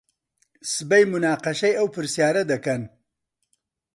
[0.73, 2.81] سبەی موناقەشەی ئەو پرسیارە دەکەن.